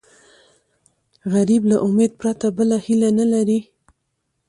[1.33, 3.59] غریب له امید پرته بله هیله نه لري